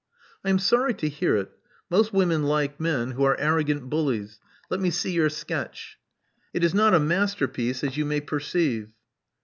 [0.43, 1.51] '*I am sorry to hear it.
[1.91, 4.39] Most women like men who are arrogant bullies.
[4.67, 5.99] Let me see your sketch."
[6.55, 8.93] *'It is not a masterpiece, as you may perceive."